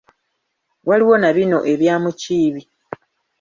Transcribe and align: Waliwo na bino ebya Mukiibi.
Waliwo 0.87 1.15
na 1.21 1.29
bino 1.37 1.57
ebya 1.71 1.95
Mukiibi. 2.03 2.61